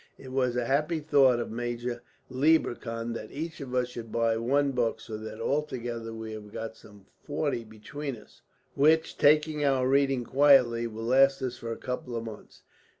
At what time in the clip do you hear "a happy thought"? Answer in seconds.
0.55-1.39